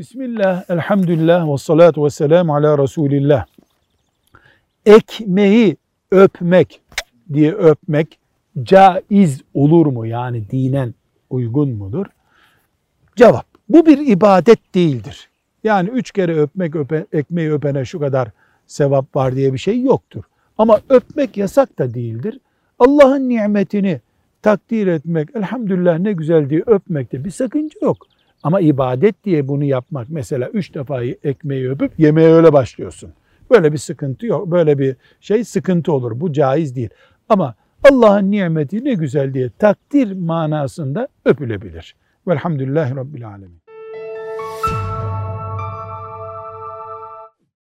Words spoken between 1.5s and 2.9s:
ve salatu ve selamu ala